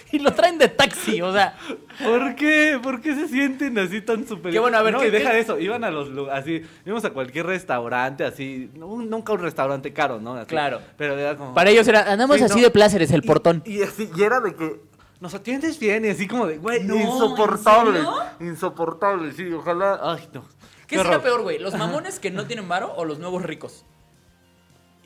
[0.13, 1.57] y lo traen de taxi, o sea,
[2.03, 2.79] ¿por qué?
[2.83, 4.53] ¿Por qué se sienten así tan superiores?
[4.55, 6.63] Qué bueno, a ver, no, ¿qué- y deja qué- de eso, iban a los así,
[6.87, 10.35] íbamos a cualquier restaurante así, nunca un restaurante caro, ¿no?
[10.35, 10.81] Así, Claro.
[10.97, 12.63] Pero era como para ellos era, andamos Sí, así no.
[12.63, 13.63] de pláceres el Y- portón.
[13.67, 14.81] Y, así, y era de que
[15.21, 18.01] nos atiendes bien y así como de, güey, No, ¿en insoportable,
[18.41, 20.45] insoportable, sí, ojalá, ay, no.
[20.87, 21.23] ¿Qué será horror.
[21.23, 21.59] peor, güey?
[21.59, 23.85] ¿Los mamones que no tienen varo o los nuevos ricos?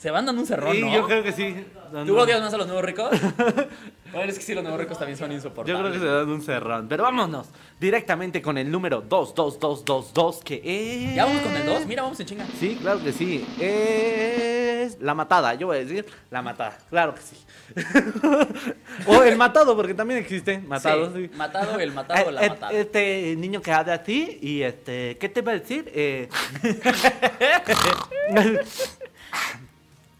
[0.02, 0.92] Se van dando un cerrón, Y ¿no?
[0.92, 1.64] yo creo que sí.
[2.04, 3.08] ¿Tú odias más a los nuevos ricos?
[4.12, 5.72] bueno, es que sí, los nuevos ricos también son insoportables.
[5.72, 6.88] Yo creo que se dan un cerrón.
[6.88, 7.46] Pero vámonos
[7.78, 11.14] directamente con el número 22222, que es.
[11.14, 11.86] ¿Ya vamos con el 2?
[11.86, 12.44] Mira, vamos en chinga.
[12.58, 13.46] Sí, claro que sí.
[13.60, 15.54] Es la matada.
[15.54, 16.76] Yo voy a decir la matada.
[16.90, 17.36] Claro que sí.
[19.06, 20.58] o el matado, porque también existe.
[20.58, 21.30] Matado, sí.
[21.36, 22.72] Matado, el matado, la Eh, eh, matada.
[22.72, 25.88] Este niño que habla así y este, ¿qué te va a decir?
[25.94, 26.28] Eh,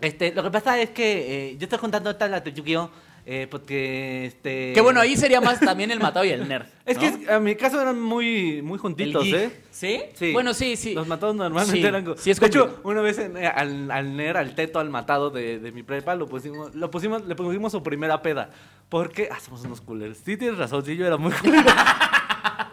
[0.03, 2.91] este, lo que pasa es que eh, yo estoy contando esta la de Yu-Gi-Oh!
[3.25, 4.73] eh, porque este.
[4.75, 6.67] Que bueno, ahí sería más también el matado y el nerd.
[6.85, 7.03] Es ¿no?
[7.21, 9.25] que a mi caso eran muy, muy juntitos.
[9.29, 9.61] ¿eh?
[9.71, 10.03] ¿Sí?
[10.15, 10.33] Sí.
[10.33, 10.93] Bueno, sí, sí.
[10.95, 12.19] Los matados normalmente Sí, eran.
[12.19, 15.31] sí es de hecho, una vez en- eh, al, al NER, al teto, al matado
[15.31, 18.51] de, de mi prepa, lo pusimos, lo pusimos, le pusimos su primera peda.
[18.89, 19.29] Porque.
[19.31, 20.19] Ah, somos unos culeros.
[20.25, 21.63] Sí, tienes razón, sí, yo era muy culero.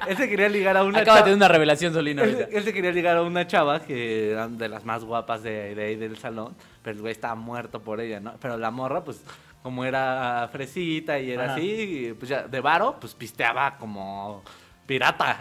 [0.07, 2.23] Él se quería ligar a una Acaba de chava- tener una revelación, Solino.
[2.23, 5.75] él, él se quería ligar a una chava que eran de las más guapas de,
[5.75, 8.33] de ahí del salón, pero el güey estaba muerto por ella, ¿no?
[8.41, 9.21] Pero la morra, pues,
[9.61, 11.53] como era fresita y era Ajá.
[11.55, 14.43] así, pues ya, de varo, pues pisteaba como
[14.85, 15.37] pirata.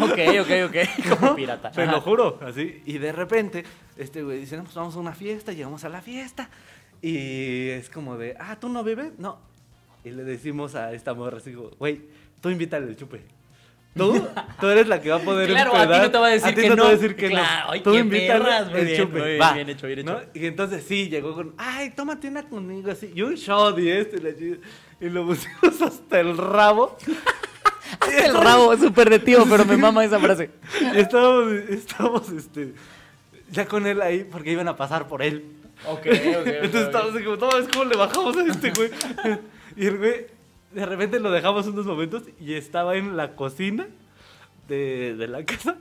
[0.00, 0.76] Ok, ok, ok.
[1.20, 1.70] Como pirata.
[1.70, 2.80] Te lo juro, así.
[2.86, 3.62] Y de repente,
[3.98, 6.48] este güey dice, no, pues vamos a una fiesta, llegamos a la fiesta.
[7.02, 9.18] Y es como de, ah, ¿tú no bebes?
[9.18, 9.38] No.
[10.02, 12.06] Y le decimos a esta morra así, güey,
[12.40, 13.20] tú invítale el chupe.
[13.96, 14.28] Tú,
[14.60, 16.54] tú eres la que va a poder Claro, a ti no te va a decir
[16.54, 16.74] ti que no.
[16.74, 16.84] te no.
[16.84, 17.72] va a decir que Claro, no.
[17.72, 19.20] ay, Tú qué perras, muy bien, chupe.
[19.20, 19.52] muy Va.
[19.54, 20.18] bien hecho, bien ¿No?
[20.20, 20.30] hecho.
[20.34, 23.10] Y entonces sí, llegó con, ay, tómate una conmigo así.
[23.14, 24.58] Y un shot y este,
[25.00, 26.96] y lo pusimos hasta el rabo.
[28.12, 30.50] El rabo es súper de tío, pero me mama esa frase.
[30.94, 32.74] Y estábamos, estábamos, este,
[33.50, 35.44] ya con él ahí porque iban a pasar por él.
[35.86, 36.06] Ok, ok.
[36.06, 38.90] Entonces estábamos así como, no, es como le bajamos a este güey.
[39.76, 40.26] Y el güey,
[40.76, 43.86] de repente lo dejamos unos momentos y estaba en la cocina
[44.68, 45.76] de, de la casa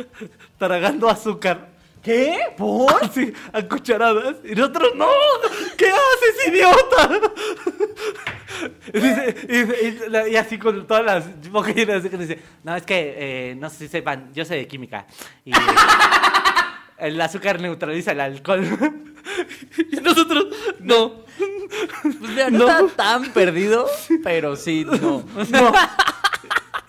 [0.58, 1.68] tragando azúcar.
[2.02, 2.36] ¿Qué?
[2.58, 3.08] ¿Por?
[3.08, 4.36] Sí, a cucharadas.
[4.44, 5.08] Y nosotros, no,
[5.78, 7.20] ¿qué haces, idiota?
[8.94, 12.84] Y, dice- y dice- y así con todas las bocas llenas de dice, no, es
[12.84, 13.14] que,
[13.50, 15.06] eh, no sé si sepan, yo sé de química.
[15.44, 15.52] Y
[16.98, 18.64] el azúcar neutraliza el alcohol.
[19.92, 20.46] Y nosotros,
[20.80, 21.24] no.
[22.02, 22.86] Pues mira, no, No.
[22.86, 23.86] está tan perdido,
[24.22, 25.24] pero sí, no.
[25.50, 25.72] No.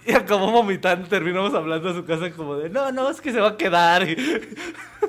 [0.07, 3.39] Y acabó vomitando, terminamos hablando a su casa como de, no, no, es que se
[3.39, 4.05] va a quedar.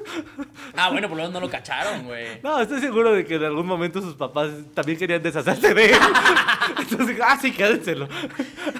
[0.78, 2.40] Ah, bueno, por lo menos no lo cacharon, güey.
[2.42, 5.98] No, estoy seguro de que en algún momento sus papás también querían deshacerse de él.
[6.78, 8.06] Entonces, ah, sí, quédenselo.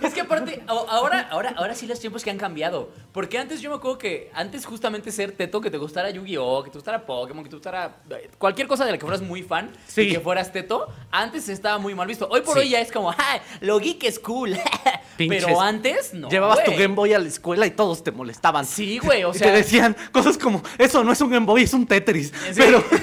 [0.02, 2.90] Es que aparte, ahora, ahora, ahora sí los tiempos que han cambiado.
[3.12, 6.70] Porque antes yo me acuerdo que antes justamente ser teto, que te gustara Yu-Gi-Oh, que
[6.70, 9.70] te gustara Pokémon, que te gustara eh, cualquier cosa de la que fueras muy fan
[9.86, 10.02] Sí.
[10.02, 12.28] y que fueras teto, antes estaba muy mal visto.
[12.30, 12.60] Hoy por Sí.
[12.60, 13.40] hoy ya es como, ¡ah!
[13.60, 14.56] Lo geek es cool.
[15.16, 15.44] Pinches.
[15.46, 16.28] Pero antes, no.
[16.28, 16.72] Llevabas tu.
[16.72, 18.66] Game Boy a la escuela y todos te molestaban.
[18.66, 19.50] Sí, güey, o Y sea.
[19.50, 22.32] te decían cosas como, eso no es un Game Boy, es un Tetris.
[22.52, 22.56] Sí.
[22.56, 22.84] Pero,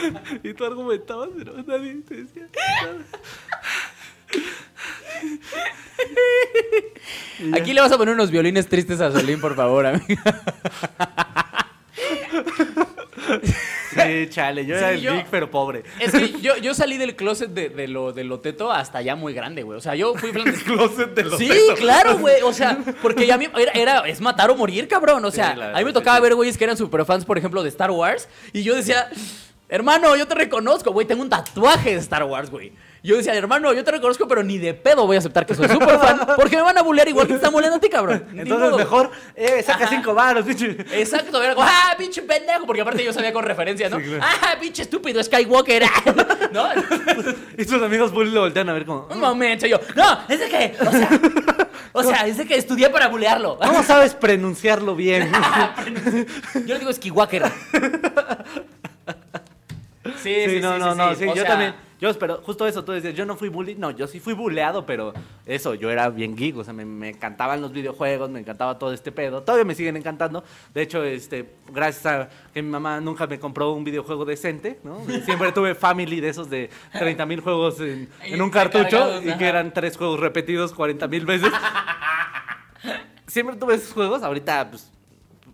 [0.42, 2.48] y tú argumentabas, pero nadie te decía
[2.82, 3.04] nada.
[7.54, 10.06] Aquí le vas a poner unos violines tristes a Solín, por favor, amigo.
[14.06, 15.82] Sí, chale, yo era el yo- geek, pero pobre.
[16.00, 19.16] Es que yo, yo salí del closet de, de lo, de lo teto hasta ya
[19.16, 19.78] muy grande, güey.
[19.78, 22.42] O sea, yo fui El closet de los Sí, claro, güey.
[22.42, 25.24] O sea, porque ya a mí era, era- es matar o morir, cabrón.
[25.24, 26.22] O sea, Sí, a mí me tocaba sí.
[26.22, 28.28] ver güeyes que eran super fans, por ejemplo, de Star Wars.
[28.52, 29.08] Y yo decía,
[29.68, 31.06] hermano, yo te reconozco, güey.
[31.06, 32.72] Tengo un tatuaje de Star Wars, güey.
[33.02, 35.68] Yo decía, hermano, yo te reconozco, pero ni de pedo voy a aceptar que soy
[35.68, 36.20] super fan.
[36.36, 38.26] Porque me van a bullear igual que están bulleando a ti, cabrón.
[38.34, 39.94] Entonces mejor, eh, saca Ajá.
[39.96, 40.76] cinco varos, pinche.
[40.92, 43.98] Exacto, era como, ah, pinche pendejo, porque aparte yo sabía con referencia, ¿no?
[43.98, 44.22] Sí, claro.
[44.22, 45.82] Ah, pinche estúpido Skywalker,
[46.52, 46.68] ¿no?
[47.56, 50.48] Y sus amigos bully lo voltean a ver como, Un momento, yo, no, es de
[50.48, 51.08] que, o sea,
[51.92, 53.58] o sea, es de que estudié para bulearlo.
[53.58, 55.32] ¿cómo sabes pronunciarlo bien?
[56.66, 57.44] Yo le digo Skywalker.
[60.22, 61.26] Sí, sí, Sí, no, sí, no, sí, no, sí.
[61.28, 64.06] yo sea, también, yo espero, justo eso, tú decías, yo no fui bully, no, yo
[64.06, 65.12] sí fui buleado, pero
[65.44, 68.92] eso, yo era bien geek, o sea, me, me encantaban los videojuegos, me encantaba todo
[68.92, 73.26] este pedo, todavía me siguen encantando, de hecho, este, gracias a que mi mamá nunca
[73.26, 75.04] me compró un videojuego decente, ¿no?
[75.24, 78.08] Siempre tuve family de esos de 30 mil juegos en,
[78.40, 81.52] un cartucho y que eran tres juegos repetidos 40 mil veces.
[83.26, 84.90] Siempre tuve esos juegos, ahorita, pues,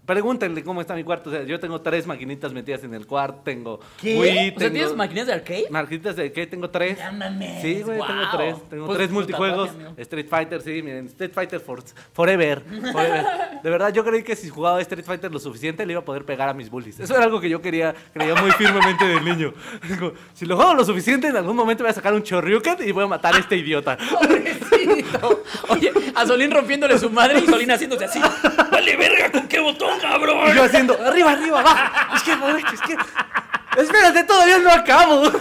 [0.07, 1.31] Pregúntenle cómo está mi cuarto.
[1.31, 3.41] O sea, yo tengo tres maquinitas metidas en el cuarto.
[3.45, 4.17] Tengo ¿Qué?
[4.19, 5.67] Wii, o sea, tengo- ¿tienes maquinitas de arcade?
[5.71, 6.99] Marquitas de que tengo tres.
[7.13, 8.37] Mames, Sí, güey, tengo guau.
[8.37, 8.57] tres.
[8.71, 9.71] Tengo Pues, tres multijuegos.
[9.97, 13.27] Street Fighter, sí, miren, Street Fighter for- Forever, forever.
[13.63, 16.25] De verdad, yo creí que si jugaba Street Fighter lo suficiente le iba a poder
[16.25, 17.01] pegar a mis bullies.
[17.01, 19.53] Eso era algo que yo quería, creía muy firmemente del niño.
[19.89, 22.93] Digo, si lo juego lo suficiente, en algún momento voy a sacar un Choryuken y
[22.93, 23.99] voy a matar a este idiota.
[24.11, 25.43] Pobrecito.
[25.69, 28.21] Oye, a Solín rompiéndole su madre y Solín haciéndose así.
[28.77, 30.51] Vale verga con qué botón, cabrón.
[30.51, 32.17] Y yo haciendo, arriba, arriba, abajo.
[32.17, 32.97] Es que, es que.
[33.81, 35.23] Espérate, todavía no acabo.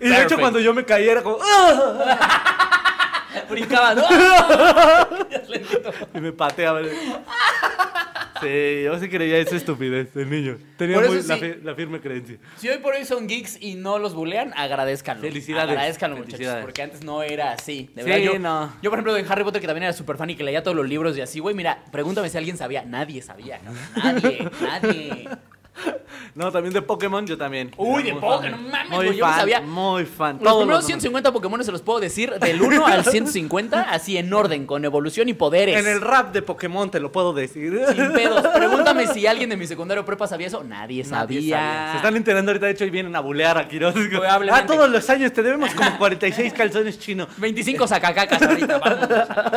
[0.00, 1.38] Y de hecho, cuando yo me caí era como.
[3.48, 4.02] Brincaba, ¿no?
[6.14, 6.80] Y me pateaba.
[8.42, 10.58] Sí, yo sí creía esa estupidez de niño.
[10.76, 11.34] Tenía muy- la, sí.
[11.40, 12.36] fi- la firme creencia.
[12.56, 15.22] Si hoy por hoy son geeks y no los bulean, agradezcanlo.
[15.22, 15.70] Felicidades.
[15.70, 16.36] Agradezcanlo, muchachos.
[16.38, 16.64] Felicidades.
[16.64, 17.90] Porque antes no era así.
[17.94, 18.72] De Sí, verdad, yo, no.
[18.82, 20.76] yo, por ejemplo, de Harry Potter, que también era súper fan y que leía todos
[20.76, 22.84] los libros y así, güey, mira, pregúntame si alguien sabía.
[22.84, 23.78] Nadie sabía, cabrón.
[23.96, 25.28] Nadie, nadie.
[26.34, 27.70] No, también de Pokémon, yo también.
[27.76, 29.60] Uy, de Pokémon, mames, Muy güey, yo no sabía.
[29.60, 30.36] Muy fan.
[30.36, 30.86] Los Todos primeros nombres.
[30.86, 35.28] 150 Pokémon se los puedo decir del 1 al 150, así en orden, con evolución
[35.28, 35.78] y poderes.
[35.78, 37.80] En el rap de Pokémon te lo puedo decir.
[37.94, 38.44] Sin pedos.
[38.48, 40.64] Pregúntame si alguien de mi secundario prepa sabía eso.
[40.64, 41.40] Nadie sabía.
[41.40, 41.90] Nadie sabía.
[41.92, 43.92] Se están enterando ahorita, de hecho, y vienen a bulear ¿no?
[43.92, 44.50] Probablemente.
[44.52, 47.28] Ah, todos los años te debemos como 46 calzones chinos.
[47.36, 49.08] 25 sacacacas ahorita, vamos.
[49.08, 49.50] Verga,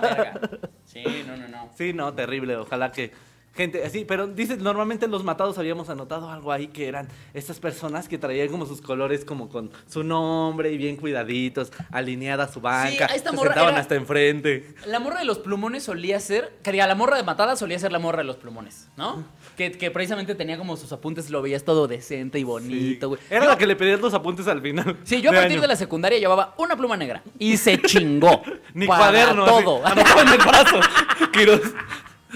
[0.00, 0.40] verga.
[0.84, 1.70] Sí, no, no, no.
[1.76, 2.56] Sí, no, terrible.
[2.56, 3.12] Ojalá que
[3.54, 7.60] gente así, pero dices, normalmente en los matados habíamos anotado algo ahí que eran estas
[7.60, 12.60] personas que traían como sus colores como con su nombre y bien cuidaditos, alineada su
[12.60, 14.74] banca, esta se morra sentaban era- hasta enfrente.
[14.86, 16.52] La morra de los plumones solía ser.
[16.62, 19.24] Que diga, la morra de matada solía ser la morra de los plumones, ¿no?
[19.56, 23.20] Que, que precisamente tenía como sus apuntes, lo veías todo decente y bonito, güey.
[23.30, 24.98] Era Yo- la que le pedías los apuntes al final.
[25.04, 25.60] Sí, yo a partir año.
[25.62, 27.22] de la secundaria llevaba una pluma negra.
[27.38, 28.42] Y se chingó.
[28.74, 29.86] Ni Para cuaderno, así, Todo.
[29.86, 30.80] anotado en el brazo.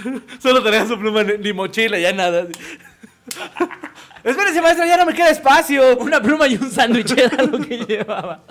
[0.40, 2.46] Solo tenía su pluma ni mochila, ya nada.
[4.24, 5.96] Espérese, maestra, ya no me queda espacio.
[5.98, 8.42] Una pluma y un sándwich era lo que llevaba.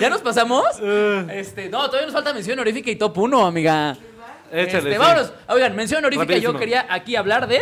[0.00, 0.64] ¿Ya nos pasamos?
[0.82, 1.26] Eh.
[1.34, 3.96] Este, no, todavía nos falta mención honorífica y top 1, amiga.
[4.52, 4.98] Échale, Este, sí.
[4.98, 5.32] vámonos.
[5.48, 7.60] Oigan, mención honorífica, yo quería aquí hablar de.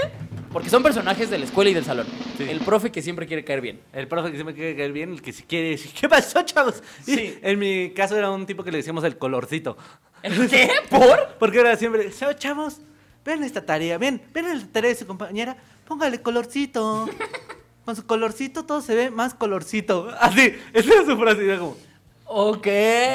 [0.52, 2.06] Porque son personajes de la escuela y del salón.
[2.38, 2.46] Sí.
[2.48, 3.80] El profe que siempre quiere caer bien.
[3.92, 6.82] El profe que siempre quiere caer bien, el que si quiere decir, ¿qué pasó, chavos?
[7.06, 7.38] Y Sí.
[7.42, 9.76] En mi caso era un tipo que le decíamos el colorcito.
[10.22, 10.70] ¿El qué?
[10.88, 11.34] ¿Por?
[11.38, 12.80] Porque era siempre, "So, chavos,
[13.28, 17.06] ven esta tarea, ven, ven la tarea de su compañera, póngale colorcito.
[17.84, 20.08] Con su colorcito todo se ve más colorcito.
[20.20, 21.44] Así, esa era su frase.
[21.44, 21.76] y era como,
[22.24, 22.66] Ok.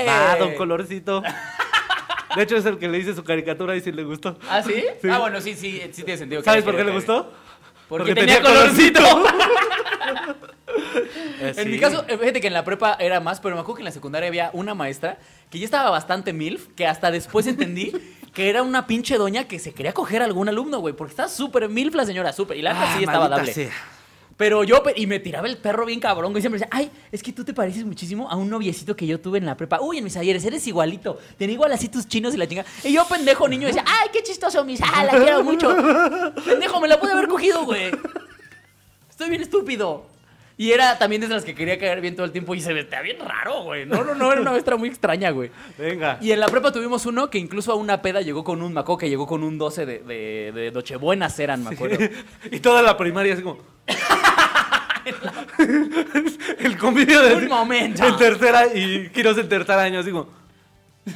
[0.08, 1.21] va, don colorcito.
[2.36, 4.38] De hecho, es el que le dice su caricatura y si le gustó.
[4.49, 4.84] ¿Ah, sí?
[5.02, 5.08] Sí.
[5.12, 6.41] Ah, bueno, sí, sí, sí tiene sentido.
[6.41, 7.32] que ¿Sabes por qué le gustó?
[7.89, 9.02] Porque, tenía, colorcito.
[11.39, 11.69] Eh, En sí.
[11.69, 13.86] mi caso, eh, fíjate que en la prepa era más, pero me acuerdo que en
[13.86, 15.17] la secundaria había una maestra
[15.52, 17.91] que ya estaba bastante milf, que hasta después entendí
[18.34, 21.30] que era una pinche doña que se quería coger a algún alumno, güey, porque estaba
[21.30, 22.58] súper milf la señora, súper.
[22.58, 23.54] Y la neta Ah, sí estaba dable.
[23.54, 23.72] sea.
[24.36, 26.41] Pero yo, y me tiraba el perro bien cabrón, güey.
[26.41, 29.38] Siempre decía, ay, es que tú te pareces muchísimo a un noviecito que yo tuve
[29.38, 29.80] en la prepa.
[29.80, 31.19] Uy, en mis ayeres, eres igualito.
[31.38, 32.65] Tenía igual así tus chinos y la chinga.
[32.84, 34.82] Y yo, pendejo niño, decía, ay, qué chistoso, mis.
[34.82, 35.69] Ah, la quiero mucho.
[36.46, 37.91] pendejo, me la pude haber cogido, güey.
[39.08, 40.08] Estoy bien estúpido.
[40.58, 43.02] Y era también de las que quería caer bien todo el tiempo y se veía
[43.02, 43.86] bien raro, güey.
[43.86, 45.50] No, no, no, era una maestra muy extraña, güey.
[45.78, 46.18] Venga.
[46.22, 48.98] Y en la prepa tuvimos uno que incluso a una peda llegó con un maco
[48.98, 51.98] que llegó con un 12 de, de, de Nochebuenas eran, me acuerdo.
[52.52, 53.60] y toda la primaria así como.
[56.60, 57.36] el convivio de.
[57.36, 58.06] Un momento.
[58.06, 60.43] En tercera y Quiroz en tercer año, así como.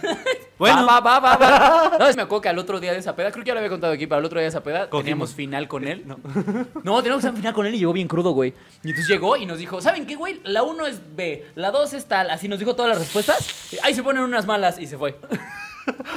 [0.57, 0.87] Bueno.
[0.87, 1.91] Va, va, va, va.
[1.99, 3.69] No, me acuerdo que al otro día de esa peda, creo que ya lo había
[3.69, 5.03] contado aquí, pero al otro día de esa peda Cogimos.
[5.03, 6.03] teníamos final con él.
[6.07, 6.17] No.
[6.83, 8.53] No, teníamos un final con él y llegó bien crudo, güey.
[8.83, 10.41] Y entonces llegó y nos dijo, ¿saben qué, güey?
[10.43, 12.31] La 1 es B, la 2 es tal.
[12.31, 13.77] Así nos dijo todas las respuestas.
[13.83, 15.15] Ahí se ponen unas malas y se fue.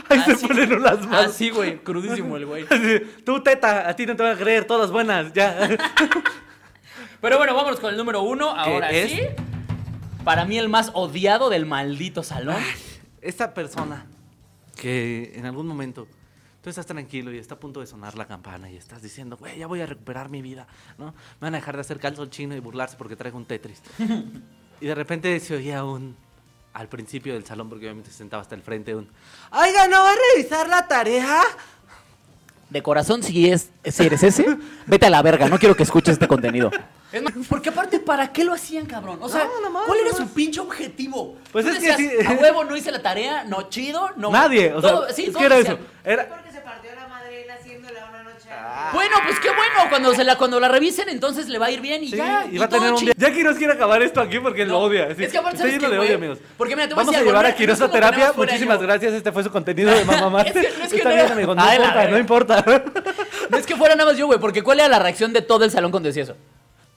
[0.09, 1.26] Ahí Así- se ponen unas manos.
[1.26, 2.64] Así, güey, crudísimo el güey.
[2.70, 5.68] Así, Tú, teta, a ti no te van a creer, todas buenas, ya.
[7.20, 8.50] Pero bueno, vámonos con el número uno.
[8.56, 9.11] Ahora es?
[9.11, 9.20] sí.
[10.24, 12.56] Para mí el más odiado del maldito salón.
[13.20, 14.06] Esta persona
[14.76, 16.09] que en algún momento
[16.62, 19.59] tú estás tranquilo y está a punto de sonar la campana y estás diciendo, güey,
[19.59, 20.66] ya voy a recuperar mi vida,
[20.98, 21.06] ¿no?
[21.06, 23.83] Me van a dejar de hacer calzón chino y burlarse porque traigo un Tetris.
[24.80, 26.16] y de repente se oía un,
[26.72, 29.09] al principio del salón, porque obviamente se sentaba hasta el frente, un,
[29.52, 31.42] oiga, ¿no va a revisar la tarea?
[32.70, 34.46] De corazón, si, es, si eres ese,
[34.87, 35.48] vete a la verga.
[35.48, 36.70] No quiero que escuches este contenido.
[37.12, 39.18] Es más, porque aparte, ¿para qué lo hacían, cabrón?
[39.20, 41.37] O sea, No, ¿cuál era su pinche objetivo?
[41.50, 42.26] Pues es que decías, sí.
[42.26, 44.30] A huevo, no hice la tarea, no chido, no.
[44.30, 45.87] Nadie, o sea, Todo- sí, es que era decían, eso.
[46.04, 48.48] Era, Porque se partió la madre él haciéndola una noche.
[48.92, 49.88] Bueno, pues qué bueno.
[49.88, 52.46] Cuando, se la, cuando la revisen, entonces le va a ir bien y Sí, ya.
[52.51, 53.12] y va a tener un día.
[53.16, 55.07] Ya Quiroz quiere acabar esto aquí porque No, lo odia.
[55.09, 56.38] es que aparte, Está ¿sabes lleno qué, de odio, amigos.
[56.59, 58.33] Porque mira, te voy a Vamos a decir algo, llevar a Quiroz a terapia.
[58.37, 58.87] Muchísimas yo.
[58.87, 59.12] gracias.
[59.14, 60.51] Este fue su contenido de mamá Marte.
[60.61, 61.57] Es que no es que Está no bien, era- amigos.
[61.57, 62.64] No Ay, importa, no importa.
[63.51, 65.64] No es que fuera nada más yo, güey, porque ¿cuál era la reacción de todo
[65.64, 66.37] el salón cuando decía eso?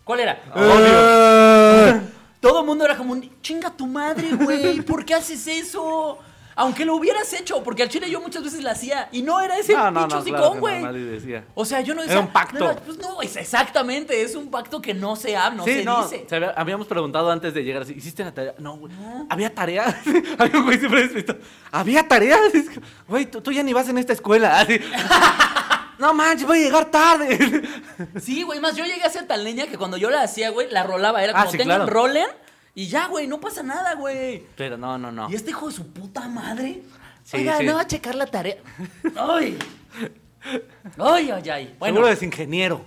[0.03, 0.41] ¿Cuál era?
[0.53, 2.01] Obvio.
[2.39, 6.17] Todo el mundo era como un, chinga tu madre, güey, ¿por qué haces eso?
[6.55, 9.09] Aunque lo hubieras hecho, porque al chile yo muchas veces la hacía.
[9.11, 10.83] Y no era ese No, no, pinche no, claro güey.
[11.55, 12.25] O sea, yo no Era decía.
[12.25, 12.75] un pacto.
[12.85, 14.21] Pues no, es exactamente.
[14.21, 16.25] Es un pacto que no se habla, no sí, se dice.
[16.29, 18.53] se había- habíamos preguntado antes de llegar así, ¿hiciste la tarea?
[18.59, 18.93] No, güey.
[19.29, 19.85] ¿Había tarea?
[20.37, 21.39] Había un güey siempre despistado.
[21.71, 22.37] ¿Había tarea?
[23.07, 24.59] Güey, tú, tú ya ni vas en esta escuela.
[24.61, 24.79] Así.
[25.99, 27.61] No manches, voy a llegar tarde.
[28.19, 30.69] Sí, güey, más yo llegué a ser tan leña que cuando yo la hacía, güey,
[30.71, 31.23] la rolaba.
[31.23, 31.93] Era Ah, como sí, tengan claro.
[31.93, 32.27] rolen
[32.75, 34.43] y ya, güey, no pasa nada, güey.
[34.55, 35.29] Pero no, no, no.
[35.29, 36.81] Y este hijo de su puta madre.
[37.23, 37.65] Sí, Oiga, sí.
[37.65, 38.57] no va a checar la tarea.
[39.15, 39.57] Ay.
[40.97, 41.75] Ay, ay, ay.
[41.79, 42.81] Bueno, Seguro es ingeniero.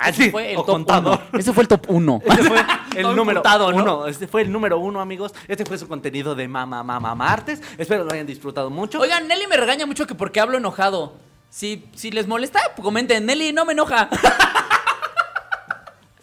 [0.00, 1.20] ese Así, fue el o top contador.
[1.30, 1.38] uno.
[1.38, 2.20] Ese fue el top 1.
[2.26, 2.60] Este fue
[2.96, 3.82] el número imputado, ¿no?
[3.82, 4.06] uno.
[4.06, 5.32] Este fue el número uno, amigos.
[5.46, 7.62] Este fue su contenido de Mamá Mamá Martes.
[7.78, 9.00] Espero lo hayan disfrutado mucho.
[9.00, 11.16] Oigan, Nelly me regaña mucho que porque hablo enojado.
[11.50, 13.24] Si, si les molesta, pues comenten.
[13.24, 14.10] Nelly, no me enoja.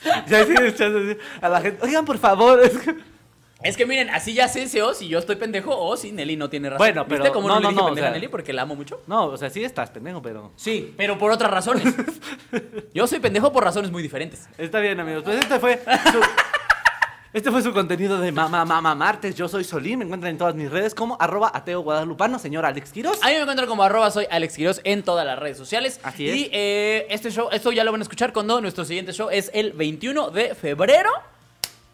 [0.27, 0.53] Ya sí,
[1.41, 1.83] a la gente.
[1.85, 2.59] Oigan, por favor.
[3.63, 6.35] es que- miren, así ya sé si o si yo estoy pendejo o si Nelly
[6.37, 6.79] no tiene razón.
[6.79, 8.53] Bueno, pero- ¿Viste cómo no, no, le dije no, pendeja o sea- a Nelly porque
[8.53, 9.01] la amo mucho?
[9.07, 10.51] No, o sea, sí estás pendejo, pero.
[10.55, 11.83] Sí, pero por otras razones.
[12.93, 14.47] Yo soy pendejo por razones muy diferentes.
[14.57, 15.23] Está bien, amigos.
[15.23, 16.19] Pues este fue su,
[17.35, 19.35] este fue su contenido de Mamá Mamá Martes.
[19.35, 19.99] Yo soy Solín.
[19.99, 23.21] Me encuentran en todas mis redes como arroba ateo guadalupano, señor Alex Quiroz.
[23.21, 25.99] A mí me encuentran como arroba soy Alex Quiroz en todas las redes sociales.
[26.01, 26.35] Así es.
[26.37, 29.51] Y eh, este show, esto ya lo van a escuchar cuando nuestro siguiente show es
[29.53, 31.09] el 21 de febrero.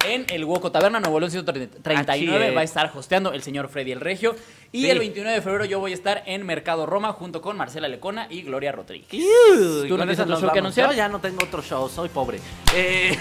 [0.08, 2.56] En el Hueco Taberna, Nuevo León 139 Así es.
[2.58, 4.36] va a estar hosteando el señor Freddy el Regio.
[4.72, 4.90] Y Sí.
[4.90, 8.26] el 29 de febrero yo voy a estar en Mercado Roma junto con Marcela Lecona
[8.30, 9.12] y Gloria Rodríguez.
[9.14, 10.90] Uy, ¿Tú no tienes otro show que anunciar?
[10.90, 12.40] Yo ya no tengo otro show, soy pobre.
[12.74, 13.16] Eh,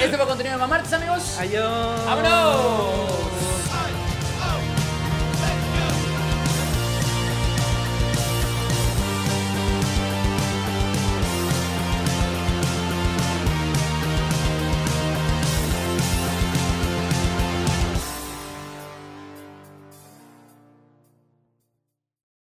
[0.00, 1.36] Este fue contenido de Mamartes, amigos.
[1.38, 2.06] Adiós.
[2.06, 3.53] ¡Vámonos!